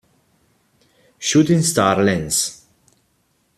Shooting 1.19 1.61
Star 1.61 1.99
Lens 2.03 2.65